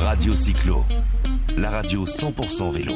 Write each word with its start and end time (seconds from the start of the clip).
Radio 0.00 0.34
Cyclo, 0.34 0.84
la 1.56 1.70
radio 1.70 2.04
100% 2.04 2.70
vélo. 2.70 2.94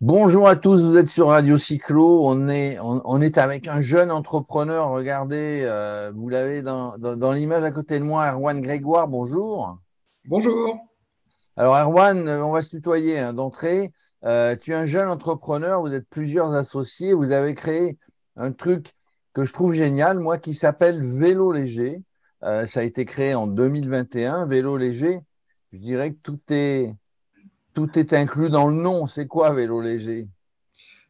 Bonjour 0.00 0.48
à 0.48 0.56
tous, 0.56 0.82
vous 0.82 0.96
êtes 0.96 1.08
sur 1.08 1.28
Radio 1.28 1.58
Cyclo. 1.58 2.26
On 2.26 2.48
est, 2.48 2.78
on, 2.80 3.20
est 3.20 3.38
avec 3.38 3.68
un 3.68 3.80
jeune 3.80 4.10
entrepreneur. 4.10 4.90
Regardez, 4.90 5.62
euh, 5.64 6.10
vous 6.14 6.28
l'avez 6.28 6.62
dans, 6.62 6.96
dans, 6.98 7.32
l'image 7.32 7.64
à 7.64 7.70
côté 7.70 7.98
de 7.98 8.04
moi, 8.04 8.30
Erwan 8.32 8.60
Grégoire. 8.60 9.08
Bonjour. 9.08 9.78
Bonjour. 10.24 10.78
Alors, 11.56 11.76
Erwan, 11.76 12.28
on 12.28 12.52
va 12.52 12.62
se 12.62 12.70
tutoyer 12.70 13.18
hein, 13.18 13.32
d'entrée. 13.32 13.92
Euh, 14.24 14.56
tu 14.56 14.72
es 14.72 14.74
un 14.74 14.86
jeune 14.86 15.08
entrepreneur, 15.08 15.80
vous 15.80 15.92
êtes 15.92 16.08
plusieurs 16.08 16.52
associés. 16.54 17.12
Vous 17.12 17.32
avez 17.32 17.54
créé 17.54 17.98
un 18.36 18.52
truc 18.52 18.94
que 19.34 19.44
je 19.44 19.52
trouve 19.52 19.74
génial, 19.74 20.18
moi, 20.18 20.38
qui 20.38 20.54
s'appelle 20.54 21.04
Vélo 21.04 21.52
Léger. 21.52 22.02
Euh, 22.42 22.66
ça 22.66 22.80
a 22.80 22.82
été 22.82 23.04
créé 23.04 23.34
en 23.34 23.46
2021, 23.46 24.46
vélo 24.46 24.76
léger. 24.76 25.20
Je 25.72 25.78
dirais 25.78 26.12
que 26.12 26.18
tout 26.22 26.40
est, 26.50 26.94
tout 27.74 27.98
est 27.98 28.12
inclus 28.12 28.50
dans 28.50 28.68
le 28.68 28.76
nom. 28.76 29.06
C'est 29.06 29.26
quoi 29.26 29.52
vélo 29.52 29.80
léger? 29.80 30.28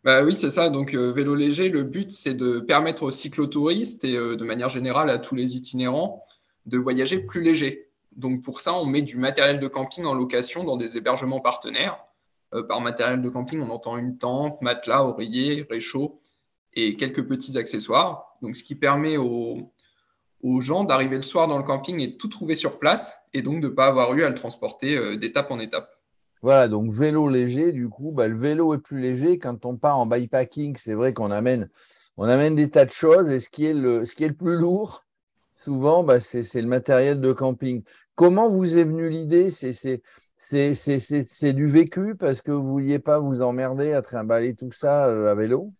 Bah 0.05 0.23
oui, 0.23 0.35
c'est 0.35 0.51
ça. 0.51 0.71
Donc, 0.71 0.95
euh, 0.95 1.13
vélo 1.13 1.35
léger, 1.35 1.69
le 1.69 1.83
but, 1.83 2.11
c'est 2.11 2.35
de 2.35 2.61
permettre 2.61 3.03
aux 3.03 3.11
cyclotouristes 3.11 4.05
et 4.05 4.17
euh, 4.17 4.37
de 4.37 4.45
manière 4.45 4.69
générale 4.69 5.11
à 5.11 5.19
tous 5.19 5.35
les 5.35 5.57
itinérants 5.57 6.25
de 6.67 6.79
voyager 6.79 7.19
plus 7.19 7.43
léger. 7.43 7.91
Donc, 8.13 8.43
pour 8.43 8.61
ça, 8.61 8.75
on 8.75 8.87
met 8.87 9.03
du 9.03 9.17
matériel 9.17 9.61
de 9.61 9.69
camping 9.69 10.05
en 10.05 10.15
location 10.15 10.65
dans 10.65 10.77
des 10.77 10.97
hébergements 10.97 11.41
partenaires. 11.41 11.99
par 12.69 12.81
matériel 12.81 13.21
de 13.21 13.29
camping, 13.29 13.61
on 13.61 13.71
entend 13.71 13.99
une 13.99 14.17
tente, 14.17 14.63
matelas, 14.63 15.03
oreiller, 15.03 15.67
réchaud 15.69 16.21
et 16.73 16.97
quelques 16.97 17.27
petits 17.27 17.59
accessoires. 17.59 18.37
Donc, 18.41 18.57
ce 18.57 18.63
qui 18.63 18.75
permet 18.75 19.17
aux, 19.17 19.71
aux 20.43 20.61
gens 20.61 20.85
d'arriver 20.85 21.17
le 21.17 21.23
soir 21.23 21.49
dans 21.49 21.59
le 21.59 21.65
camping 21.65 22.01
et 22.01 22.09
de 22.09 22.17
tout 22.17 22.29
trouver 22.29 22.55
sur 22.55 22.79
place 22.79 23.19
et 23.33 23.43
donc 23.43 23.61
de 23.61 23.69
ne 23.69 23.73
pas 23.73 23.87
avoir 23.87 24.15
eu 24.15 24.23
à 24.23 24.29
le 24.29 24.35
transporter 24.35 24.97
euh, 24.97 25.17
d'étape 25.17 25.51
en 25.51 25.59
étape. 25.59 25.91
Voilà, 26.43 26.69
donc 26.69 26.91
vélo 26.91 27.29
léger, 27.29 27.73
du 27.73 27.89
coup, 27.89 28.13
bah, 28.13 28.29
le 28.29 28.37
vélo 28.37 28.75
est 28.75 28.79
plus 28.79 29.01
léger. 29.01 29.39
Quand 29.39 29.65
on 29.65 29.77
part 29.77 29.99
en 29.99 30.07
bikepacking, 30.07 30.77
c'est 30.77 30.95
vrai 30.95 31.13
qu'on 31.13 31.31
amène, 31.31 31.67
on 32.17 32.25
amène 32.25 32.55
des 32.55 32.71
tas 32.71 32.85
de 32.85 32.91
choses 32.91 33.29
et 33.31 33.41
ce 33.41 33.49
qui 33.49 33.67
est 33.67 33.73
le, 33.73 34.05
ce 34.05 34.15
qui 34.15 34.25
est 34.25 34.29
le 34.29 34.35
plus 34.35 34.57
lourd, 34.57 35.05
souvent, 35.53 36.05
bah, 36.05 36.21
c'est 36.21 36.43
le 36.55 36.69
matériel 36.69 37.21
de 37.21 37.33
camping. 37.33 37.83
Comment 38.15 38.49
vous 38.49 38.77
est 38.77 38.85
venue 38.85 39.09
l'idée? 39.09 39.51
C'est 39.51 41.55
du 41.55 41.67
vécu 41.67 42.15
parce 42.15 42.43
que 42.43 42.53
vous 42.53 42.63
ne 42.63 42.69
vouliez 42.69 42.99
pas 42.99 43.19
vous 43.19 43.41
emmerder 43.41 43.95
à 43.95 44.03
trimballer 44.03 44.55
tout 44.55 44.73
ça 44.73 45.07
euh, 45.07 45.31
à 45.31 45.35
vélo? 45.35 45.73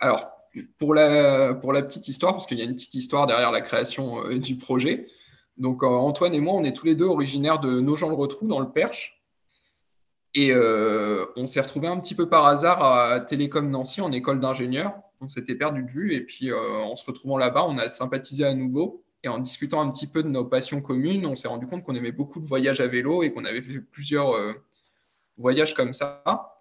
Alors, 0.00 0.37
pour 0.78 0.94
la, 0.94 1.54
petite 1.54 2.08
histoire, 2.08 2.32
parce 2.32 2.46
qu'il 2.46 2.58
y 2.58 2.62
a 2.62 2.64
une 2.64 2.74
petite 2.74 2.94
histoire 2.94 3.26
derrière 3.26 3.50
la 3.50 3.60
création 3.60 4.24
euh, 4.24 4.38
du 4.38 4.56
projet. 4.56 5.08
Donc, 5.56 5.82
euh, 5.82 5.86
Antoine 5.86 6.34
et 6.34 6.40
moi, 6.40 6.54
on 6.54 6.64
est 6.64 6.76
tous 6.76 6.86
les 6.86 6.94
deux 6.94 7.06
originaires 7.06 7.60
de 7.60 7.80
Nogent-le-Retrou, 7.80 8.46
dans 8.46 8.60
le 8.60 8.70
Perche. 8.70 9.22
Et 10.34 10.52
euh, 10.52 11.24
on 11.36 11.46
s'est 11.46 11.60
retrouvés 11.60 11.88
un 11.88 11.98
petit 11.98 12.14
peu 12.14 12.28
par 12.28 12.46
hasard 12.46 12.82
à 12.82 13.20
Télécom 13.20 13.68
Nancy, 13.70 14.00
en 14.00 14.12
école 14.12 14.40
d'ingénieur. 14.40 14.94
On 15.20 15.28
s'était 15.28 15.54
perdu 15.54 15.82
de 15.82 15.90
vue. 15.90 16.14
Et 16.14 16.20
puis, 16.20 16.52
en 16.52 16.94
se 16.94 17.04
retrouvant 17.04 17.38
là-bas, 17.38 17.64
on 17.66 17.76
a 17.78 17.88
sympathisé 17.88 18.44
à 18.44 18.54
nouveau. 18.54 19.02
Et 19.24 19.28
en 19.28 19.38
discutant 19.38 19.80
un 19.80 19.90
petit 19.90 20.06
peu 20.06 20.22
de 20.22 20.28
nos 20.28 20.44
passions 20.44 20.80
communes, 20.80 21.26
on 21.26 21.34
s'est 21.34 21.48
rendu 21.48 21.66
compte 21.66 21.82
qu'on 21.82 21.96
aimait 21.96 22.12
beaucoup 22.12 22.38
le 22.38 22.46
voyage 22.46 22.80
à 22.80 22.86
vélo 22.86 23.24
et 23.24 23.32
qu'on 23.32 23.44
avait 23.44 23.62
fait 23.62 23.80
plusieurs 23.80 24.36
voyages 25.38 25.74
comme 25.74 25.92
ça. 25.92 26.57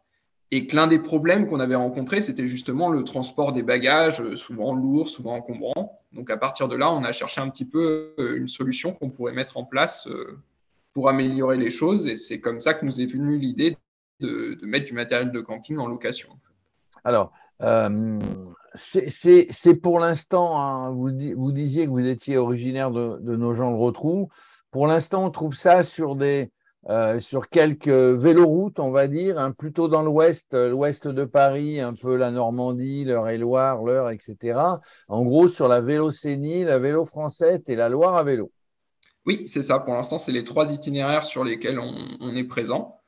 Et 0.52 0.66
que 0.66 0.76
l'un 0.76 0.88
des 0.88 1.00
problèmes 1.00 1.48
qu'on 1.48 1.60
avait 1.60 1.76
rencontrés, 1.76 2.22
c'était 2.22 2.48
justement 2.48 2.90
le 2.90 3.04
transport 3.04 3.52
des 3.52 3.64
bagages, 3.64 4.22
euh, 4.22 4.36
souvent 4.38 4.74
lourds, 4.74 5.10
souvent 5.10 5.36
encombrants. 5.36 5.98
Donc 6.14 6.30
à 6.30 6.38
partir 6.38 6.70
de 6.70 6.76
là, 6.76 6.92
on 6.92 7.04
a 7.04 7.12
cherché 7.12 7.42
un 7.42 7.50
petit 7.50 7.66
peu 7.66 8.14
euh, 8.18 8.38
une 8.38 8.48
solution 8.48 8.94
qu'on 8.94 9.10
pourrait 9.10 9.34
mettre 9.34 9.58
en 9.58 9.66
place 9.66 10.08
euh, 10.08 10.40
pour 10.94 11.10
améliorer 11.10 11.58
les 11.58 11.70
choses. 11.70 12.08
Et 12.08 12.16
c'est 12.16 12.40
comme 12.40 12.62
ça 12.62 12.74
que 12.74 12.86
nous 12.86 13.02
est 13.02 13.08
venue 13.08 13.38
l'idée 13.38 13.78
de, 14.22 14.58
mettre 14.64 14.86
du 14.86 14.94
matériel 14.94 15.32
de 15.32 15.42
camping 15.42 15.78
en 15.78 15.88
location. 15.88 16.30
Alors, 17.04 17.34
c'est 18.76 19.76
pour 19.82 20.00
l'instant, 20.00 20.60
hein, 20.60 20.92
vous, 20.92 21.52
disiez 21.52 21.86
que 21.86 21.92
vous 21.92 22.06
étiez 22.06 22.38
originaire 22.38 22.92
de, 22.92 23.18
de 23.20 23.36
nos 23.36 23.54
gens 23.54 23.70
le 23.72 23.78
retrou. 23.78 24.30
Pour 24.72 24.88
l'instant, 24.88 25.26
on 25.26 25.30
trouve 25.30 25.56
ça 25.56 25.84
sur 25.84 26.16
des, 26.16 26.52
euh, 26.90 27.20
sur 27.20 27.50
quelques 27.50 27.88
véloroutes, 27.88 28.80
on 28.80 28.92
va 28.92 29.08
dire, 29.08 29.38
hein, 29.38 29.52
plutôt 29.52 29.90
dans 29.90 30.04
l'ouest, 30.04 30.54
euh, 30.54 30.70
l'ouest 30.70 31.06
de 31.08 31.26
Paris, 31.26 31.82
un 31.82 31.94
peu 31.94 32.16
la 32.16 32.32
Normandie, 32.32 33.04
l'Eure-et-Loire, 33.04 33.84
l'Eure, 33.84 34.10
etc. 34.10 34.60
En 35.10 35.24
gros, 35.24 35.50
sur 35.50 35.68
la 35.68 35.82
Vélocénie, 35.82 36.64
la 36.64 36.80
Vélo 36.80 37.06
française 37.06 37.60
et 37.68 37.76
la 37.76 37.90
Loire 37.90 38.16
à 38.16 38.24
vélo. 38.24 38.52
Oui, 39.26 39.44
c'est 39.48 39.64
ça. 39.64 39.80
Pour 39.80 39.96
l'instant, 39.96 40.18
c'est 40.18 40.32
les 40.32 40.46
trois 40.46 40.72
itinéraires 40.72 41.26
sur 41.26 41.44
lesquels 41.44 41.78
on, 41.78 42.36
est 42.38 42.46
présent. 42.46 43.02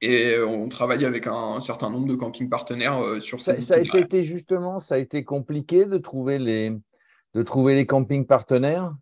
Et 0.00 0.38
on 0.38 0.66
travaille 0.70 1.04
avec 1.04 1.26
un, 1.26 1.60
certain 1.60 1.90
nombre 1.90 2.08
de 2.08 2.14
campings 2.14 2.48
partenaires 2.48 2.98
euh, 2.98 3.20
sur 3.20 3.42
ces 3.42 3.54
ça, 3.56 3.84
ça, 3.84 3.98
a 3.98 4.00
été 4.00 4.24
justement, 4.24 4.78
ça 4.78 4.94
a 4.94 4.98
été 4.98 5.22
compliqué 5.22 5.84
de 5.84 5.98
trouver 5.98 6.38
les, 6.38 6.72
de 7.34 7.42
trouver 7.42 7.74
les 7.74 7.84
campings 7.84 8.26
partenaires? 8.26 8.94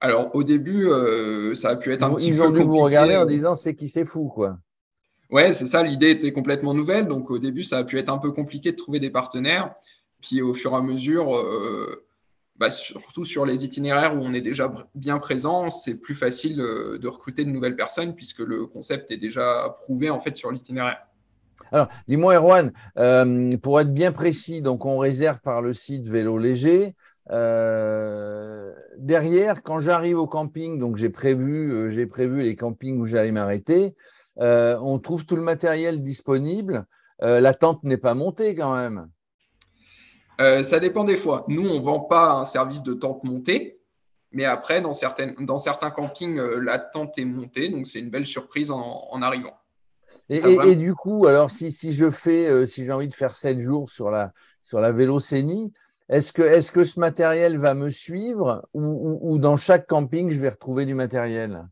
Alors, 0.00 0.34
au 0.34 0.42
début, 0.42 0.88
euh, 0.88 1.54
ça 1.54 1.70
a 1.70 1.76
pu 1.76 1.92
être 1.92 2.02
un 2.02 2.14
petit 2.14 2.28
peu. 2.28 2.34
Ils 2.34 2.42
ont 2.42 2.50
dû 2.50 2.62
vous 2.62 2.80
regarder 2.80 3.16
en 3.16 3.24
disant 3.24 3.54
c'est 3.54 3.74
qui 3.74 3.88
c'est 3.88 4.04
fou, 4.04 4.28
quoi. 4.28 4.58
Ouais, 5.30 5.52
c'est 5.52 5.66
ça. 5.66 5.82
L'idée 5.82 6.10
était 6.10 6.32
complètement 6.32 6.74
nouvelle. 6.74 7.06
Donc, 7.06 7.30
au 7.30 7.38
début, 7.38 7.62
ça 7.62 7.78
a 7.78 7.84
pu 7.84 7.98
être 7.98 8.10
un 8.10 8.18
peu 8.18 8.30
compliqué 8.30 8.72
de 8.72 8.76
trouver 8.76 9.00
des 9.00 9.10
partenaires. 9.10 9.74
Puis, 10.20 10.42
au 10.42 10.54
fur 10.54 10.72
et 10.72 10.76
à 10.76 10.82
mesure, 10.82 11.36
euh, 11.36 12.04
bah, 12.56 12.70
surtout 12.70 13.24
sur 13.24 13.46
les 13.46 13.64
itinéraires 13.64 14.14
où 14.14 14.20
on 14.20 14.34
est 14.34 14.42
déjà 14.42 14.72
bien 14.94 15.18
présent, 15.18 15.70
c'est 15.70 15.98
plus 15.98 16.14
facile 16.14 16.60
euh, 16.60 16.98
de 16.98 17.08
recruter 17.08 17.44
de 17.44 17.50
nouvelles 17.50 17.76
personnes 17.76 18.14
puisque 18.14 18.40
le 18.40 18.66
concept 18.66 19.10
est 19.10 19.16
déjà 19.16 19.76
prouvé 19.82 20.10
en 20.10 20.20
fait 20.20 20.36
sur 20.36 20.52
l'itinéraire. 20.52 20.98
Alors, 21.72 21.88
dis-moi, 22.06 22.36
Erwan, 22.36 22.70
pour 23.58 23.80
être 23.80 23.92
bien 23.92 24.12
précis, 24.12 24.60
donc 24.60 24.84
on 24.84 24.98
réserve 24.98 25.40
par 25.40 25.62
le 25.62 25.72
site 25.72 26.06
Vélo 26.06 26.38
Léger. 26.38 26.94
Euh, 27.30 28.72
derrière, 28.98 29.62
quand 29.62 29.78
j'arrive 29.78 30.18
au 30.18 30.26
camping, 30.26 30.78
donc 30.78 30.96
j'ai 30.96 31.10
prévu, 31.10 31.72
euh, 31.72 31.90
j'ai 31.90 32.06
prévu 32.06 32.42
les 32.42 32.54
campings 32.56 33.00
où 33.00 33.06
j'allais 33.06 33.32
m'arrêter, 33.32 33.94
euh, 34.38 34.78
on 34.80 34.98
trouve 34.98 35.26
tout 35.26 35.36
le 35.36 35.42
matériel 35.42 36.02
disponible. 36.02 36.86
la 37.20 37.54
tente 37.54 37.82
n'est 37.82 37.96
pas 37.96 38.14
montée 38.14 38.54
quand 38.54 38.76
même. 38.76 39.08
ça 40.38 40.78
dépend 40.80 41.04
des 41.04 41.16
fois. 41.16 41.44
Nous, 41.48 41.66
on 41.66 41.78
ne 41.78 41.84
vend 41.84 42.00
pas 42.00 42.32
un 42.32 42.44
service 42.44 42.82
de 42.82 42.92
tente 42.92 43.24
montée, 43.24 43.80
mais 44.32 44.44
après, 44.44 44.82
dans, 44.82 44.92
certaines, 44.92 45.34
dans 45.40 45.58
certains 45.58 45.90
campings, 45.90 46.38
la 46.38 46.78
tente 46.78 47.18
est 47.18 47.24
montée, 47.24 47.70
donc 47.70 47.86
c'est 47.86 48.00
une 48.00 48.10
belle 48.10 48.26
surprise 48.26 48.70
en, 48.70 49.22
arrivant. 49.22 49.56
Et, 50.28 50.76
du 50.76 50.94
coup, 50.94 51.26
alors 51.26 51.50
si, 51.50 51.72
si 51.72 51.94
je 51.94 52.10
fais, 52.10 52.66
si 52.66 52.84
j'ai 52.84 52.92
envie 52.92 53.08
de 53.08 53.14
faire 53.14 53.34
7 53.34 53.60
jours 53.60 53.88
sur 53.88 54.10
la, 54.10 54.32
sur 54.60 54.80
la 54.80 54.92
Vélocénie, 54.92 55.72
est-ce 56.08 56.32
que, 56.32 56.42
est 56.42 56.70
que, 56.70 56.84
ce 56.84 57.00
matériel 57.00 57.58
va 57.58 57.74
me 57.74 57.90
suivre 57.90 58.68
ou, 58.74 59.38
dans 59.38 59.56
chaque 59.56 59.86
camping, 59.86 60.30
je 60.30 60.40
vais 60.40 60.50
retrouver 60.50 60.84
du 60.86 60.94
matériel? 60.94 61.66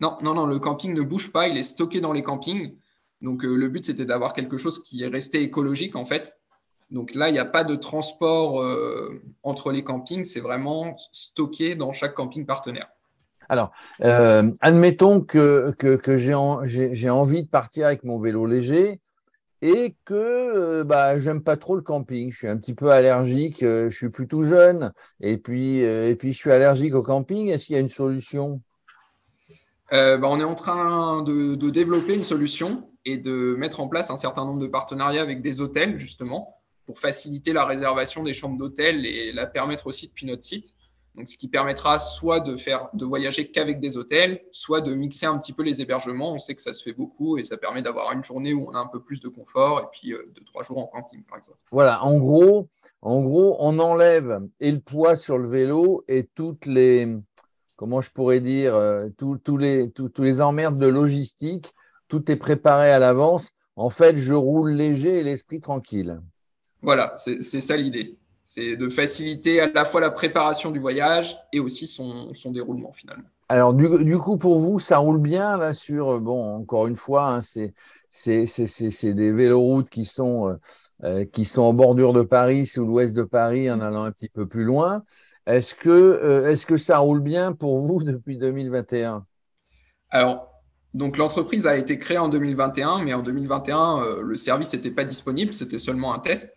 Non, 0.00 0.16
non, 0.22 0.34
non, 0.34 0.46
le 0.46 0.58
camping 0.58 0.94
ne 0.94 1.02
bouge 1.02 1.32
pas, 1.32 1.48
il 1.48 1.58
est 1.58 1.64
stocké 1.64 2.00
dans 2.00 2.12
les 2.12 2.22
campings. 2.22 2.76
Donc 3.20 3.44
euh, 3.44 3.54
le 3.54 3.68
but, 3.68 3.84
c'était 3.84 4.04
d'avoir 4.04 4.32
quelque 4.32 4.56
chose 4.56 4.82
qui 4.82 5.02
est 5.02 5.08
resté 5.08 5.42
écologique 5.42 5.96
en 5.96 6.04
fait. 6.04 6.38
Donc 6.90 7.14
là, 7.14 7.28
il 7.28 7.32
n'y 7.32 7.38
a 7.38 7.44
pas 7.44 7.64
de 7.64 7.74
transport 7.74 8.62
euh, 8.62 9.20
entre 9.42 9.72
les 9.72 9.84
campings, 9.84 10.24
c'est 10.24 10.40
vraiment 10.40 10.96
stocké 11.12 11.74
dans 11.74 11.92
chaque 11.92 12.14
camping 12.14 12.46
partenaire. 12.46 12.88
Alors, 13.50 13.72
euh, 14.02 14.50
admettons 14.60 15.20
que, 15.20 15.72
que, 15.78 15.96
que 15.96 16.16
j'ai 16.16 16.34
envie 16.34 17.42
de 17.42 17.48
partir 17.48 17.86
avec 17.86 18.04
mon 18.04 18.18
vélo 18.18 18.46
léger 18.46 19.00
et 19.62 19.96
que 20.04 20.14
euh, 20.14 20.84
bah, 20.84 21.18
j'aime 21.18 21.42
pas 21.42 21.56
trop 21.56 21.76
le 21.76 21.82
camping. 21.82 22.30
Je 22.30 22.36
suis 22.36 22.48
un 22.48 22.56
petit 22.56 22.74
peu 22.74 22.90
allergique, 22.90 23.62
euh, 23.62 23.90
je 23.90 23.96
suis 23.96 24.10
plutôt 24.10 24.42
jeune, 24.42 24.92
et 25.20 25.38
puis, 25.38 25.84
euh, 25.84 26.08
et 26.08 26.16
puis 26.16 26.32
je 26.32 26.38
suis 26.38 26.50
allergique 26.50 26.94
au 26.94 27.02
camping. 27.02 27.48
Est-ce 27.48 27.66
qu'il 27.66 27.74
y 27.74 27.78
a 27.78 27.80
une 27.80 27.88
solution? 27.88 28.60
Bah, 29.90 30.20
On 30.24 30.38
est 30.38 30.44
en 30.44 30.54
train 30.54 31.22
de, 31.22 31.54
de, 31.54 31.70
développer 31.70 32.14
une 32.14 32.24
solution 32.24 32.90
et 33.06 33.16
de 33.16 33.56
mettre 33.58 33.80
en 33.80 33.88
place 33.88 34.10
un 34.10 34.16
certain 34.16 34.44
nombre 34.44 34.60
de 34.60 34.66
partenariats 34.66 35.22
avec 35.22 35.40
des 35.40 35.60
hôtels, 35.62 35.98
justement, 35.98 36.56
pour 36.84 37.00
faciliter 37.00 37.54
la 37.54 37.64
réservation 37.64 38.22
des 38.22 38.34
chambres 38.34 38.58
d'hôtel 38.58 39.06
et 39.06 39.32
la 39.32 39.46
permettre 39.46 39.86
aussi 39.86 40.08
depuis 40.08 40.26
notre 40.26 40.44
site. 40.44 40.74
Donc, 41.18 41.26
ce 41.28 41.36
qui 41.36 41.48
permettra 41.48 41.98
soit 41.98 42.38
de 42.38 42.56
faire, 42.56 42.90
de 42.94 43.04
voyager 43.04 43.50
qu'avec 43.50 43.80
des 43.80 43.96
hôtels, 43.96 44.40
soit 44.52 44.80
de 44.80 44.94
mixer 44.94 45.26
un 45.26 45.36
petit 45.36 45.52
peu 45.52 45.64
les 45.64 45.82
hébergements. 45.82 46.32
On 46.32 46.38
sait 46.38 46.54
que 46.54 46.62
ça 46.62 46.72
se 46.72 46.80
fait 46.80 46.92
beaucoup 46.92 47.38
et 47.38 47.44
ça 47.44 47.56
permet 47.56 47.82
d'avoir 47.82 48.12
une 48.12 48.22
journée 48.22 48.54
où 48.54 48.68
on 48.68 48.74
a 48.76 48.78
un 48.78 48.86
peu 48.86 49.02
plus 49.02 49.20
de 49.20 49.26
confort 49.26 49.80
et 49.80 49.86
puis 49.90 50.12
euh, 50.12 50.30
deux, 50.36 50.44
trois 50.44 50.62
jours 50.62 50.78
en 50.78 50.86
camping, 50.86 51.24
par 51.24 51.38
exemple. 51.38 51.58
Voilà, 51.72 52.04
en 52.04 52.18
gros, 52.18 52.68
en 53.02 53.20
gros, 53.20 53.56
on 53.58 53.80
enlève 53.80 54.40
et 54.60 54.70
le 54.70 54.78
poids 54.78 55.16
sur 55.16 55.38
le 55.38 55.48
vélo 55.48 56.04
et 56.06 56.22
toutes 56.36 56.66
les, 56.66 57.08
comment 57.74 58.00
je 58.00 58.12
pourrais 58.12 58.38
dire, 58.38 58.76
euh, 58.76 59.08
tous 59.18 59.56
les, 59.56 59.90
tous 59.90 60.22
les 60.22 60.40
emmerdes 60.40 60.78
de 60.78 60.86
logistique. 60.86 61.74
Tout 62.06 62.30
est 62.30 62.36
préparé 62.36 62.92
à 62.92 63.00
l'avance. 63.00 63.50
En 63.74 63.90
fait, 63.90 64.16
je 64.16 64.34
roule 64.34 64.70
léger 64.70 65.18
et 65.18 65.22
l'esprit 65.24 65.60
tranquille. 65.60 66.20
Voilà, 66.80 67.16
c'est 67.16 67.42
ça 67.42 67.76
l'idée. 67.76 68.16
C'est 68.50 68.78
de 68.78 68.88
faciliter 68.88 69.60
à 69.60 69.66
la 69.66 69.84
fois 69.84 70.00
la 70.00 70.10
préparation 70.10 70.70
du 70.70 70.78
voyage 70.78 71.36
et 71.52 71.60
aussi 71.60 71.86
son, 71.86 72.32
déroulement 72.46 72.94
finalement. 72.94 73.28
Alors, 73.50 73.74
du, 73.74 74.16
coup, 74.16 74.38
pour 74.38 74.58
vous, 74.58 74.80
ça 74.80 74.96
roule 74.96 75.20
bien 75.20 75.58
là 75.58 75.74
sur, 75.74 76.18
bon, 76.18 76.54
encore 76.54 76.86
une 76.86 76.96
fois, 76.96 77.28
hein, 77.28 77.40
c'est 77.42 77.74
des 78.32 79.32
véloroutes 79.32 79.90
qui 79.90 80.06
sont, 80.06 80.48
euh, 80.48 80.54
euh, 81.04 81.24
qui 81.26 81.44
sont 81.44 81.60
en 81.60 81.74
bordure 81.74 82.14
de 82.14 82.22
Paris, 82.22 82.64
sous 82.64 82.86
l'ouest 82.86 83.14
de 83.14 83.22
Paris, 83.22 83.70
en 83.70 83.82
allant 83.82 84.04
un 84.04 84.12
petit 84.12 84.30
peu 84.30 84.46
plus 84.46 84.64
loin. 84.64 85.02
Est-ce 85.44 85.74
que, 85.74 85.90
euh, 85.90 86.48
est-ce 86.48 86.64
que 86.64 86.78
ça 86.78 86.96
roule 86.96 87.20
bien 87.20 87.52
pour 87.52 87.86
vous 87.86 88.02
depuis 88.02 88.38
2021 88.38 89.26
Alors, 90.08 90.48
donc 90.94 91.18
l'entreprise 91.18 91.66
a 91.66 91.76
été 91.76 91.98
créée 91.98 92.16
en 92.16 92.30
2021, 92.30 93.04
mais 93.04 93.12
en 93.12 93.22
2021, 93.22 94.20
le 94.22 94.36
service 94.36 94.72
n'était 94.72 94.90
pas 94.90 95.04
disponible, 95.04 95.52
c'était 95.52 95.78
seulement 95.78 96.14
un 96.14 96.18
test. 96.18 96.54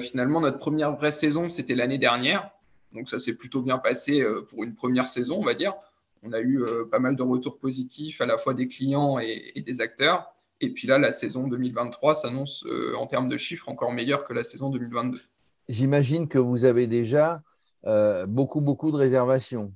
Finalement, 0.00 0.40
notre 0.40 0.58
première 0.58 0.94
vraie 0.96 1.12
saison, 1.12 1.48
c'était 1.48 1.74
l'année 1.74 1.98
dernière. 1.98 2.50
Donc 2.92 3.08
ça 3.08 3.18
s'est 3.18 3.36
plutôt 3.36 3.62
bien 3.62 3.78
passé 3.78 4.24
pour 4.48 4.64
une 4.64 4.74
première 4.74 5.06
saison, 5.06 5.38
on 5.38 5.44
va 5.44 5.54
dire 5.54 5.74
on 6.22 6.32
a 6.32 6.40
eu 6.40 6.62
euh, 6.62 6.84
pas 6.90 6.98
mal 6.98 7.16
de 7.16 7.22
retours 7.22 7.58
positifs 7.58 8.20
à 8.20 8.26
la 8.26 8.38
fois 8.38 8.54
des 8.54 8.68
clients 8.68 9.18
et, 9.18 9.60
des 9.64 9.80
acteurs. 9.80 10.32
Et 10.60 10.70
puis 10.70 10.86
là, 10.86 10.98
la 10.98 11.10
saison 11.10 11.48
2023 11.48 12.14
s'annonce 12.14 12.64
euh, 12.66 12.94
en 12.96 13.06
termes 13.06 13.28
de 13.28 13.36
chiffres 13.36 13.68
encore 13.68 13.92
meilleure 13.92 14.24
que 14.24 14.32
la 14.32 14.44
saison 14.44 14.70
2022. 14.70 15.20
J'imagine 15.68 16.28
que 16.28 16.38
vous 16.38 16.64
avez 16.64 16.86
déjà 16.86 17.42
euh, 17.86 18.26
beaucoup, 18.26 18.60
beaucoup 18.60 18.92
de 18.92 18.96
réservations. 18.96 19.72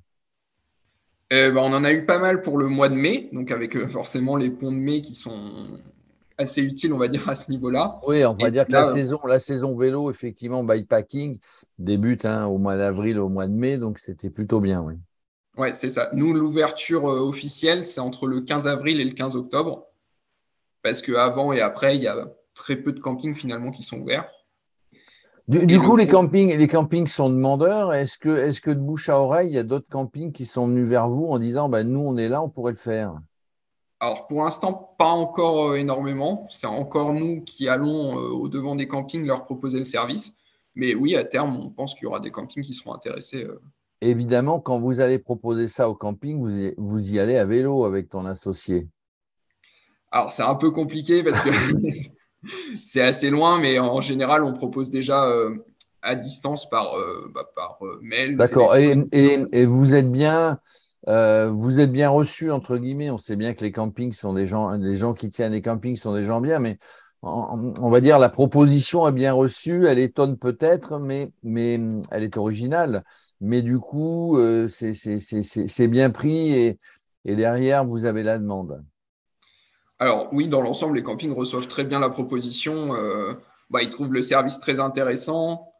Eh 1.29 1.51
ben, 1.51 1.57
on 1.57 1.73
en 1.73 1.83
a 1.83 1.91
eu 1.91 2.05
pas 2.05 2.19
mal 2.19 2.41
pour 2.41 2.57
le 2.57 2.67
mois 2.67 2.87
de 2.87 2.95
mai, 2.95 3.29
donc 3.33 3.51
avec 3.51 3.77
forcément 3.89 4.37
les 4.37 4.49
ponts 4.49 4.71
de 4.71 4.77
mai 4.77 5.01
qui 5.01 5.13
sont 5.13 5.77
assez 6.37 6.61
utiles, 6.61 6.93
on 6.93 6.97
va 6.97 7.07
dire, 7.07 7.27
à 7.27 7.35
ce 7.35 7.49
niveau-là. 7.49 7.99
Oui, 8.07 8.23
on 8.25 8.33
va 8.33 8.51
dire 8.51 8.67
que 8.67 8.71
la, 8.71 8.83
saison, 8.83 9.19
la 9.25 9.39
saison 9.39 9.75
vélo, 9.75 10.09
effectivement, 10.11 10.63
bikepacking, 10.63 11.39
débute 11.79 12.25
hein, 12.25 12.45
au 12.45 12.57
mois 12.57 12.77
d'avril, 12.77 13.19
au 13.19 13.29
mois 13.29 13.47
de 13.47 13.53
mai, 13.53 13.77
donc 13.77 13.99
c'était 13.99 14.29
plutôt 14.29 14.59
bien, 14.59 14.81
oui. 14.81 14.95
Ouais, 15.57 15.73
c'est 15.73 15.89
ça. 15.89 16.09
Nous, 16.13 16.33
l'ouverture 16.33 17.09
euh, 17.09 17.19
officielle, 17.19 17.83
c'est 17.83 17.99
entre 17.99 18.27
le 18.27 18.41
15 18.41 18.67
avril 18.67 19.01
et 19.01 19.05
le 19.05 19.13
15 19.13 19.35
octobre. 19.35 19.87
Parce 20.83 21.01
qu'avant 21.01 21.51
et 21.51 21.61
après, 21.61 21.95
il 21.95 22.03
y 22.03 22.07
a 22.07 22.31
très 22.53 22.75
peu 22.75 22.91
de 22.91 22.99
campings 22.99 23.33
finalement 23.33 23.71
qui 23.71 23.81
sont 23.81 23.99
ouverts. 23.99 24.29
Du, 25.47 25.79
coup, 25.79 25.95
les 25.95 26.07
campings, 26.07 26.55
les 26.55 26.67
campings 26.67 27.07
sont 27.07 27.29
demandeurs. 27.29 27.93
Est-ce 27.93 28.17
que, 28.17 28.29
est 28.37 28.59
que 28.59 28.69
de 28.69 28.79
bouche 28.79 29.07
à 29.07 29.17
oreille, 29.17 29.47
il 29.47 29.53
y 29.55 29.57
a 29.57 29.63
d'autres 29.63 29.89
campings 29.89 30.33
qui 30.33 30.45
sont 30.45 30.67
venus 30.67 30.87
vers 30.87 31.09
vous 31.09 31.27
en 31.27 31.39
disant 31.39 31.69
bah, 31.69 31.83
Nous, 31.83 32.01
on 32.01 32.17
est 32.17 32.27
là, 32.27 32.41
on 32.43 32.49
pourrait 32.49 32.73
le 32.73 32.77
faire? 32.77 33.17
Alors, 33.99 34.27
pour 34.27 34.43
l'instant, 34.43 34.95
pas 34.97 35.09
encore 35.09 35.71
euh, 35.71 35.75
énormément. 35.75 36.47
C'est 36.51 36.67
encore 36.67 37.13
nous 37.13 37.41
qui 37.41 37.67
allons 37.67 38.19
euh, 38.19 38.29
au 38.29 38.47
devant 38.47 38.75
des 38.75 38.87
campings 38.87 39.25
leur 39.25 39.45
proposer 39.45 39.79
le 39.79 39.85
service. 39.85 40.33
Mais 40.75 40.93
oui, 40.93 41.15
à 41.15 41.23
terme, 41.23 41.57
on 41.57 41.69
pense 41.69 41.95
qu'il 41.95 42.03
y 42.03 42.05
aura 42.05 42.19
des 42.19 42.31
campings 42.31 42.63
qui 42.63 42.73
seront 42.73 42.93
intéressés 42.93 43.47
évidemment, 44.01 44.59
quand 44.59 44.79
vous 44.79 44.99
allez 44.99 45.19
proposer 45.19 45.67
ça 45.67 45.89
au 45.89 45.95
camping, 45.95 46.39
vous 46.77 47.11
y, 47.11 47.19
allez 47.19 47.37
à 47.37 47.45
vélo 47.45 47.85
avec 47.85 48.09
ton 48.09 48.25
associé. 48.25 48.87
Alors, 50.11 50.31
c'est 50.31 50.43
un 50.43 50.55
peu 50.55 50.71
compliqué 50.71 51.23
parce 51.23 51.41
que 51.41 51.49
c'est 52.81 53.01
assez 53.01 53.29
loin, 53.29 53.59
mais 53.59 53.79
en 53.79 54.01
général, 54.01 54.43
on 54.43 54.53
propose 54.53 54.89
déjà 54.89 55.25
euh, 55.25 55.55
à 56.01 56.15
distance 56.15 56.69
par, 56.69 56.97
euh, 56.97 57.31
bah, 57.33 57.47
euh, 57.81 57.97
mail. 58.01 58.37
D'accord. 58.37 58.75
Et, 58.75 59.65
vous 59.65 59.95
êtes 59.95 60.11
bien. 60.11 60.59
Vous 61.07 61.79
êtes 61.79 61.91
bien 61.91 62.09
reçu 62.09 62.51
entre 62.51 62.77
guillemets. 62.77 63.09
On 63.09 63.17
sait 63.17 63.35
bien 63.35 63.53
que 63.53 63.63
les 63.63 63.71
campings 63.71 64.11
sont 64.11 64.33
des 64.33 64.45
gens, 64.45 64.71
les 64.71 64.95
gens 64.95 65.13
qui 65.13 65.29
tiennent 65.29 65.53
les 65.53 65.61
campings 65.61 65.95
sont 65.95 66.13
des 66.13 66.23
gens 66.23 66.41
bien, 66.41 66.59
mais 66.59 66.77
on 67.23 67.89
va 67.89 67.99
dire 67.99 68.19
la 68.19 68.29
proposition 68.29 69.07
est 69.07 69.13
bien 69.13 69.33
reçue. 69.33 69.87
Elle 69.87 69.99
étonne 69.99 70.37
peut-être, 70.37 70.99
mais, 70.99 71.31
mais 71.43 71.79
elle 72.11 72.23
est 72.23 72.37
originale 72.37 73.03
mais 73.41 73.61
du 73.61 73.79
coup, 73.79 74.37
euh, 74.37 74.67
c'est 74.67 75.87
bien 75.87 76.09
pris 76.09 76.53
et, 76.53 76.79
derrière, 77.25 77.85
vous 77.85 78.05
avez 78.05 78.23
la 78.23 78.37
demande. 78.37 78.83
Alors 79.99 80.29
oui, 80.31 80.47
dans 80.47 80.61
l'ensemble, 80.61 80.95
les 80.95 81.03
campings 81.03 81.33
reçoivent 81.33 81.67
très 81.67 81.83
bien 81.83 81.99
la 81.99 82.09
proposition. 82.09 82.95
Euh, 82.95 83.33
bah, 83.69 83.81
ils 83.81 83.89
trouvent 83.89 84.13
le 84.13 84.21
service 84.21 84.59
très 84.59 84.79
intéressant. 84.79 85.73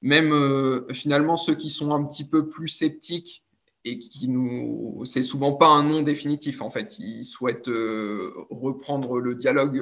Même 0.00 0.32
euh, 0.32 0.86
finalement, 0.92 1.36
ceux 1.36 1.54
qui 1.54 1.70
sont 1.70 1.92
un 1.92 2.04
petit 2.04 2.24
peu 2.24 2.48
plus 2.48 2.68
sceptiques 2.68 3.44
et 3.84 3.98
qui 3.98 4.28
nous, 4.28 5.02
c'est 5.04 5.22
souvent 5.22 5.52
pas 5.52 5.68
un 5.68 5.82
nom 5.82 6.02
définitif 6.02 6.62
en 6.62 6.70
fait. 6.70 6.98
Ils 6.98 7.24
souhaitent 7.24 7.70
reprendre 8.50 9.18
le 9.18 9.34
dialogue 9.34 9.80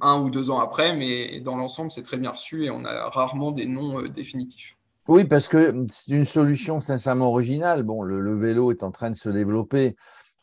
un 0.00 0.20
ou 0.20 0.30
deux 0.30 0.50
ans 0.50 0.60
après, 0.60 0.96
mais 0.96 1.40
dans 1.40 1.56
l'ensemble, 1.56 1.90
c'est 1.90 2.02
très 2.02 2.16
bien 2.16 2.30
reçu 2.30 2.64
et 2.64 2.70
on 2.70 2.84
a 2.84 3.08
rarement 3.08 3.52
des 3.52 3.66
noms 3.66 4.02
définitifs. 4.02 4.76
Oui, 5.08 5.24
parce 5.24 5.48
que 5.48 5.84
c'est 5.90 6.12
une 6.12 6.24
solution 6.24 6.78
sincèrement 6.78 7.28
originale. 7.28 7.82
Bon, 7.82 8.02
le, 8.02 8.38
vélo 8.38 8.70
est 8.70 8.84
en 8.84 8.92
train 8.92 9.10
de 9.10 9.16
se 9.16 9.28
développer 9.28 9.96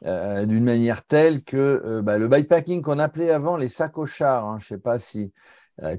euh, 0.06 0.46
d'une 0.46 0.66
manière 0.66 1.06
telle 1.06 1.44
que 1.44 1.82
euh, 1.86 2.02
bah, 2.02 2.18
le 2.18 2.28
bikepacking 2.28 2.82
qu'on 2.82 3.00
appelait 3.00 3.32
avant 3.32 3.56
les 3.56 3.70
sacochards, 3.70 4.46
hein, 4.46 4.58
je 4.60 4.66
ne 4.66 4.68
sais 4.68 4.82
pas 4.82 5.00
si 5.00 5.24
euh, 5.24 5.32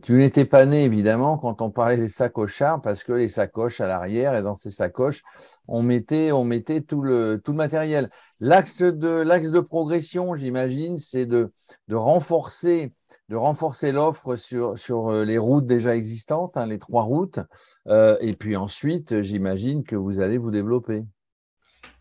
tu 0.02 0.14
n'étais 0.14 0.44
pas 0.44 0.66
né 0.66 0.84
évidemment 0.84 1.38
quand 1.38 1.62
on 1.62 1.70
parlait 1.70 1.96
des 1.96 2.08
sacochards, 2.08 2.82
parce 2.82 3.04
que 3.04 3.12
les 3.12 3.28
sacoches 3.28 3.80
à 3.80 3.86
l'arrière 3.86 4.34
et 4.34 4.42
dans 4.42 4.54
ces 4.54 4.70
sacoches, 4.70 5.22
on 5.68 5.82
mettait, 5.82 6.32
on 6.32 6.44
mettait 6.44 6.80
tout, 6.80 7.02
le, 7.02 7.40
tout 7.42 7.52
le 7.52 7.58
matériel. 7.58 8.10
L'axe 8.40 8.82
de, 8.82 9.08
l'axe 9.08 9.50
de 9.50 9.60
progression, 9.60 10.34
j'imagine, 10.34 10.98
c'est 10.98 11.26
de, 11.26 11.52
de 11.88 11.96
renforcer 11.96 12.92
de 13.30 13.36
renforcer 13.36 13.92
l'offre 13.92 14.34
sur, 14.34 14.76
sur 14.76 15.10
euh, 15.10 15.24
les 15.24 15.38
routes 15.38 15.64
déjà 15.64 15.94
existantes, 15.94 16.56
hein, 16.56 16.66
les 16.66 16.80
trois 16.80 17.04
routes. 17.04 17.38
Euh, 17.86 18.16
et 18.20 18.34
puis 18.34 18.56
ensuite, 18.56 19.22
j'imagine 19.22 19.84
que 19.84 19.94
vous 19.94 20.18
allez 20.18 20.36
vous 20.36 20.50
développer. 20.50 21.04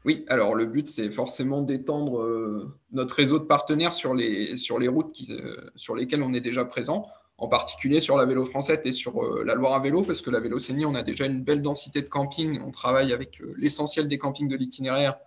Oui, 0.05 0.25
alors 0.27 0.55
le 0.55 0.65
but, 0.65 0.89
c'est 0.89 1.11
forcément 1.11 1.61
d'étendre 1.61 2.21
euh, 2.21 2.75
notre 2.91 3.13
réseau 3.13 3.37
de 3.37 3.43
partenaires 3.43 3.93
sur 3.93 4.15
les, 4.15 4.57
sur 4.57 4.79
les 4.79 4.87
routes 4.87 5.21
sur 5.75 5.95
lesquelles 5.95 6.23
on 6.23 6.33
est 6.33 6.41
déjà 6.41 6.65
présent, 6.65 7.05
en 7.39 7.47
particulier 7.47 7.99
sur 7.99 8.17
la 8.17 8.25
vélo 8.25 8.45
française 8.45 8.79
et 8.83 8.91
sur 8.91 9.23
la 9.43 9.55
Loire 9.55 9.73
à 9.73 9.79
vélo, 9.79 10.03
parce 10.03 10.21
que 10.21 10.29
la 10.29 10.39
Vélocénie, 10.39 10.85
on 10.85 10.93
a 10.93 11.03
déjà 11.03 11.25
une 11.25 11.41
belle 11.41 11.61
densité 11.61 12.01
de 12.01 12.07
camping. 12.07 12.61
On 12.61 12.71
travaille 12.71 13.13
avec 13.13 13.41
l'essentiel 13.57 14.07
des 14.07 14.17
campings 14.17 14.49
de 14.49 14.57
l'itinéraire. 14.57 15.17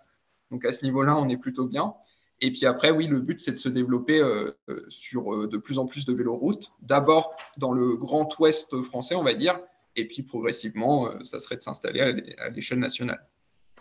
Donc 0.51 0.63
à 0.65 0.71
ce 0.71 0.85
niveau-là, 0.85 1.17
on 1.17 1.27
est 1.27 1.37
plutôt 1.37 1.65
bien. 1.65 1.95
Et 2.43 2.51
puis 2.51 2.65
après, 2.65 2.91
oui, 2.91 3.07
le 3.07 3.21
but, 3.21 3.39
c'est 3.39 3.53
de 3.53 3.57
se 3.57 3.69
développer 3.69 4.19
euh, 4.19 4.51
euh, 4.69 4.85
sur 4.89 5.33
euh, 5.33 5.47
de 5.47 5.57
plus 5.57 5.79
en 5.79 5.85
plus 5.85 6.05
de 6.05 6.13
véloroutes. 6.13 6.73
D'abord 6.81 7.35
dans 7.57 7.71
le 7.71 7.95
grand 7.95 8.37
ouest 8.39 8.81
français, 8.83 9.15
on 9.15 9.23
va 9.23 9.33
dire, 9.33 9.59
et 9.95 10.07
puis 10.07 10.23
progressivement, 10.23 11.09
ça 11.23 11.39
serait 11.39 11.55
de 11.55 11.61
s'installer 11.61 12.01
à 12.37 12.49
l'échelle 12.49 12.79
nationale. 12.79 13.25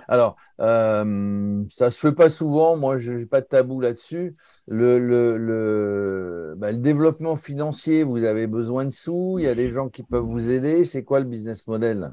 Alors, 0.09 0.37
ça 0.59 1.05
ne 1.05 1.67
se 1.69 1.91
fait 1.91 2.13
pas 2.13 2.29
souvent, 2.31 2.77
moi 2.77 2.97
je 2.97 3.13
n'ai 3.13 3.27
pas 3.27 3.41
de 3.41 3.47
tabou 3.47 3.81
là-dessus. 3.81 4.37
Le, 4.67 4.99
le, 4.99 6.55
bah, 6.57 6.71
le, 6.73 6.79
développement 6.79 7.37
financier, 7.37 8.03
vous 8.03 8.25
avez 8.25 8.47
besoin 8.47 8.85
de 8.85 8.91
sous, 8.91 9.37
il 9.39 9.45
y 9.45 9.49
a 9.49 9.55
des 9.55 9.71
gens 9.71 9.89
qui 9.89 10.03
peuvent 10.03 10.25
vous 10.25 10.51
aider. 10.51 10.85
C'est 10.85 11.05
quoi 11.05 11.21
le 11.21 11.27
business 11.27 11.67
model? 11.67 12.13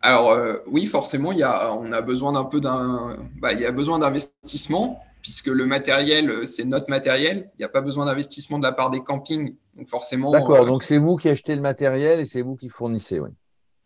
Alors 0.00 0.36
oui, 0.66 0.86
forcément, 0.86 1.32
il 1.32 1.38
y 1.38 1.42
a, 1.42 1.72
on 1.74 1.90
a 1.92 2.02
besoin 2.02 2.32
d'un 2.32 2.44
peu 2.44 2.60
d'un, 2.60 3.16
bah, 3.40 3.52
il 3.52 3.60
y 3.60 3.66
a 3.66 3.72
besoin 3.72 3.98
d'investissement 3.98 5.00
puisque 5.24 5.46
le 5.46 5.64
matériel, 5.64 6.30
euh, 6.30 6.44
c'est 6.44 6.64
notre 6.64 6.90
matériel. 6.90 7.50
Il 7.54 7.62
n'y 7.62 7.64
a 7.64 7.70
pas 7.70 7.80
besoin 7.80 8.04
d'investissement 8.04 8.58
de 8.58 8.62
la 8.62 8.72
part 8.72 8.90
des 8.90 9.02
campings. 9.02 9.56
Donc 9.74 9.88
forcément. 9.88 10.30
D'accord, 10.30 10.60
euh, 10.60 10.66
donc 10.66 10.84
c'est 10.84 10.98
vous 10.98 11.16
qui 11.16 11.30
achetez 11.30 11.56
le 11.56 11.62
matériel 11.62 12.20
et 12.20 12.26
c'est 12.26 12.42
vous 12.42 12.56
qui 12.56 12.68
fournissez, 12.68 13.18
oui. 13.18 13.30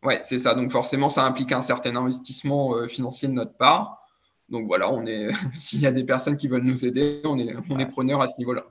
Oui, 0.04 0.14
c'est 0.22 0.38
ça. 0.38 0.54
Donc 0.54 0.70
forcément, 0.70 1.08
ça 1.08 1.24
implique 1.24 1.52
un 1.52 1.60
certain 1.60 1.96
investissement 1.96 2.76
euh, 2.76 2.86
financier 2.86 3.28
de 3.28 3.32
notre 3.32 3.56
part. 3.56 3.98
Donc 4.48 4.66
voilà, 4.66 4.90
on 4.90 5.04
est, 5.06 5.30
s'il 5.54 5.80
y 5.80 5.86
a 5.86 5.92
des 5.92 6.04
personnes 6.04 6.36
qui 6.36 6.48
veulent 6.48 6.62
nous 6.62 6.84
aider, 6.84 7.20
on 7.24 7.38
est, 7.38 7.54
on 7.70 7.78
est 7.78 7.86
preneur 7.86 8.20
à 8.20 8.26
ce 8.26 8.38
niveau-là. 8.38 8.64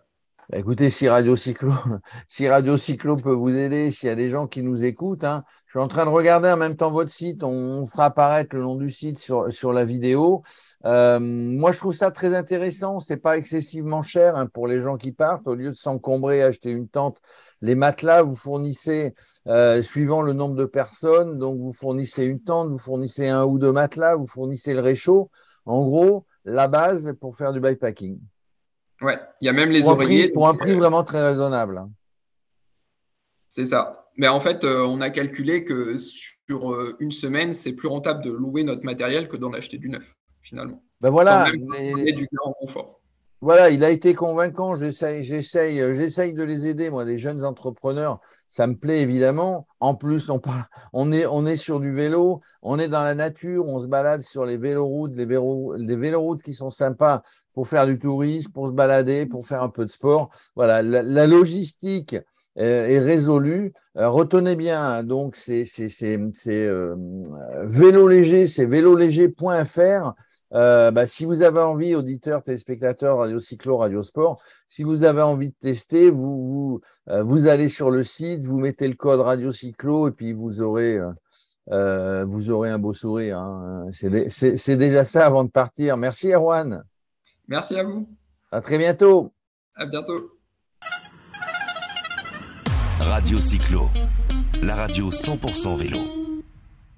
Bah, 0.50 0.60
écoutez, 0.60 0.90
si 0.90 1.10
Radio 1.10 1.36
Cyclo, 1.36 1.74
si 2.30 2.48
Radio 2.48 2.78
Cyclo 2.78 3.18
peut 3.18 3.34
vous 3.34 3.54
aider, 3.54 3.92
s'il 3.92 4.08
y 4.08 4.12
a 4.12 4.16
des 4.16 4.30
gens 4.30 4.48
qui 4.48 4.64
nous 4.64 4.86
écoutent, 4.86 5.26
hein, 5.26 5.44
je 5.66 5.72
suis 5.72 5.80
en 5.80 5.90
train 5.90 6.06
de 6.06 6.10
regarder 6.10 6.50
en 6.50 6.56
même 6.56 6.78
temps 6.78 6.90
votre 6.90 7.12
site. 7.12 7.44
On, 7.44 7.86
fera 7.86 8.06
apparaître 8.06 8.56
le 8.56 8.62
nom 8.62 8.76
du 8.76 8.90
site 8.90 9.20
sur, 9.20 9.52
sur 9.52 9.74
la 9.74 9.84
vidéo. 9.84 10.44
Euh, 10.86 11.20
moi, 11.20 11.74
je 11.74 11.80
trouve 11.80 11.94
ça 11.94 12.12
très 12.12 12.34
intéressant. 12.34 13.02
C'est 13.02 13.18
pas 13.18 13.38
excessivement 13.38 14.02
cher 14.02 14.38
hein, 14.38 14.48
pour 14.48 14.68
les 14.68 14.80
gens 14.80 14.96
qui 14.96 15.12
partent. 15.12 15.46
Au 15.50 15.56
lieu 15.56 15.70
de 15.72 15.76
s'encombrer, 15.76 16.42
acheter 16.44 16.70
une 16.70 16.88
tente, 16.88 17.22
les 17.62 17.76
matelas, 17.76 18.24
vous 18.24 18.36
fournissez, 18.36 19.16
euh, 19.48 19.82
suivant 19.82 20.22
le 20.22 20.32
nombre 20.32 20.56
de 20.56 20.66
personnes, 20.66 21.38
donc 21.40 21.60
vous 21.60 21.74
fournissez 21.74 22.24
une 22.24 22.42
tente, 22.42 22.70
vous 22.70 22.78
fournissez 22.78 23.28
un 23.28 23.44
ou 23.44 23.60
deux 23.60 23.74
matelas, 23.74 24.16
vous 24.16 24.28
fournissez 24.28 24.74
le 24.74 24.80
réchaud. 24.80 25.30
En 25.66 25.84
gros, 25.84 26.26
la 26.46 26.70
base 26.70 27.14
pour 27.20 27.36
faire 27.36 27.52
du 27.52 27.60
bikepacking. 27.60 28.18
Ouais, 29.02 29.20
il 29.42 29.46
y 29.46 29.50
a 29.50 29.54
même 29.54 29.70
les 29.70 29.82
pour 29.82 29.92
oreillers. 29.92 30.30
pour 30.30 30.48
un 30.48 30.56
prix 30.56 30.76
vraiment 30.76 31.04
très 31.04 31.26
raisonnable. 31.26 31.78
Hein. 31.78 31.90
C'est 33.48 33.66
ça. 33.66 34.10
Mais 34.18 34.28
en 34.28 34.40
fait, 34.40 34.64
euh, 34.64 34.86
on 34.86 35.02
a 35.02 35.10
calculé 35.10 35.64
que 35.64 35.96
sur 35.98 36.72
euh, 36.72 36.96
une 37.00 37.12
semaine, 37.12 37.54
c'est 37.54 37.74
plus 37.74 37.88
rentable 37.88 38.24
de 38.24 38.32
louer 38.32 38.64
notre 38.64 38.84
matériel 38.84 39.28
que 39.28 39.38
d'en 39.38 39.54
acheter 39.54 39.78
du 39.78 39.90
neuf, 39.90 40.16
finalement. 40.42 40.84
Ben 41.00 41.12
voilà. 41.12 41.52
du 41.52 42.28
confort. 42.60 43.02
Voilà, 43.40 43.70
il 43.70 43.84
a 43.84 43.92
été 43.92 44.16
convaincant. 44.16 44.76
J'essaye, 44.78 45.24
j'essaye, 45.24 45.78
j'essaye 45.96 46.34
de 46.34 46.44
les 46.44 46.66
aider, 46.66 46.90
moi, 46.90 47.06
des 47.06 47.20
jeunes 47.20 47.46
entrepreneurs. 47.46 48.20
Ça 48.50 48.68
me 48.68 48.76
plaît 48.76 49.02
évidemment. 49.02 49.68
En 49.80 49.96
plus, 49.96 50.30
on, 50.94 51.12
est, 51.12 51.26
on 51.26 51.46
est 51.46 51.56
sur 51.56 51.80
du 51.80 51.92
vélo, 51.92 52.42
on 52.62 52.80
est 52.80 52.88
dans 52.88 53.04
la 53.04 53.16
nature, 53.16 53.66
on 53.68 53.80
se 53.80 53.88
balade 53.88 54.22
sur 54.22 54.46
les 54.46 54.58
véloroutes, 54.58 55.16
les, 55.16 55.26
vélo, 55.26 55.76
les 55.78 55.96
véloroutes 55.96 56.42
qui 56.42 56.54
sont 56.54 56.70
sympas 56.70 57.24
pour 57.54 57.68
faire 57.68 57.86
du 57.86 58.00
tourisme, 58.00 58.52
pour 58.52 58.68
se 58.68 58.72
balader, 58.72 59.26
pour 59.26 59.46
faire 59.48 59.64
un 59.64 59.70
peu 59.70 59.86
de 59.86 59.92
sport. 59.92 60.30
Voilà, 60.56 60.82
la, 60.82 61.28
logistique 61.28 62.16
est 62.56 63.00
résolue. 63.00 63.74
Euh, 63.98 64.10
retenez 64.10 64.56
bien, 64.56 64.82
hein, 64.82 65.04
donc 65.04 65.36
c'est 65.36 65.66
euh, 66.48 66.96
vélo 67.64 68.08
léger, 68.08 68.46
c'est 68.46 68.66
véloléger.fr. 68.66 70.14
Euh, 70.54 70.92
bah, 70.92 71.08
si 71.08 71.26
vous 71.26 71.42
avez 71.42 71.60
envie, 71.60 71.96
auditeurs, 71.96 72.44
téléspectateurs, 72.44 73.18
Radio 73.18 73.40
Cyclo, 73.40 73.78
Radio 73.78 74.04
Sport, 74.04 74.42
si 74.68 74.84
vous 74.84 75.04
avez 75.04 75.22
envie 75.22 75.50
de 75.50 75.56
tester, 75.60 76.10
vous, 76.10 76.82
vous, 77.08 77.48
allez 77.48 77.70
sur 77.70 77.90
le 77.90 78.04
site, 78.04 78.46
vous 78.46 78.60
mettez 78.60 78.88
le 78.88 78.96
code 78.96 79.20
Radio 79.20 79.52
Cyclo 79.52 80.08
et 80.08 80.12
puis 80.12 80.34
vous 80.34 80.62
aurez, 80.62 81.00
vous 81.70 82.50
aurez 82.50 82.70
un 82.70 82.80
beau 82.80 82.94
sourire. 82.94 83.40
Hein. 83.40 83.88
C'est 83.92 84.78
déjà 84.78 85.04
ça 85.04 85.26
avant 85.26 85.44
de 85.44 85.50
partir. 85.50 85.98
Merci 85.98 86.32
Erwan. 86.32 86.84
Merci 87.48 87.78
à 87.78 87.84
vous. 87.84 88.08
À 88.52 88.62
très 88.62 88.78
bientôt. 88.78 89.34
À 89.76 89.86
bientôt. 89.86 90.32
Radio 93.00 93.40
Cyclo, 93.40 93.90
la 94.62 94.76
radio 94.76 95.10
100% 95.10 95.78
vélo. 95.78 96.17